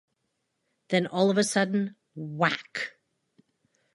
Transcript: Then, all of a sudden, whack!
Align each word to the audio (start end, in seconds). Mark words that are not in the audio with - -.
Then, 0.87 1.05
all 1.05 1.29
of 1.29 1.37
a 1.37 1.43
sudden, 1.43 1.95
whack! 2.15 2.93